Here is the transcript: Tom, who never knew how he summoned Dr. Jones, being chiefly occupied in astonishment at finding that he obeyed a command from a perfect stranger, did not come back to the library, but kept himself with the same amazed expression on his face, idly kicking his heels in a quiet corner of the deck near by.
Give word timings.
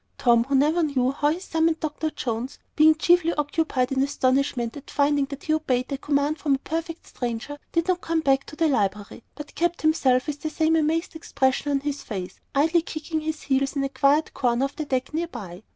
Tom, 0.17 0.45
who 0.45 0.55
never 0.55 0.81
knew 0.81 1.11
how 1.11 1.29
he 1.29 1.39
summoned 1.39 1.79
Dr. 1.79 2.09
Jones, 2.09 2.57
being 2.75 2.95
chiefly 2.95 3.35
occupied 3.35 3.91
in 3.91 4.01
astonishment 4.01 4.75
at 4.75 4.89
finding 4.89 5.25
that 5.25 5.43
he 5.43 5.53
obeyed 5.53 5.91
a 5.93 5.97
command 5.99 6.39
from 6.39 6.55
a 6.55 6.65
perfect 6.65 7.05
stranger, 7.05 7.59
did 7.71 7.87
not 7.87 8.01
come 8.01 8.21
back 8.21 8.43
to 8.47 8.55
the 8.55 8.67
library, 8.67 9.21
but 9.35 9.53
kept 9.53 9.83
himself 9.83 10.25
with 10.25 10.41
the 10.41 10.49
same 10.49 10.75
amazed 10.75 11.15
expression 11.15 11.69
on 11.69 11.79
his 11.81 12.01
face, 12.01 12.39
idly 12.55 12.81
kicking 12.81 13.21
his 13.21 13.43
heels 13.43 13.75
in 13.75 13.83
a 13.83 13.89
quiet 13.89 14.33
corner 14.33 14.65
of 14.65 14.75
the 14.75 14.85
deck 14.85 15.13
near 15.13 15.27
by. 15.27 15.61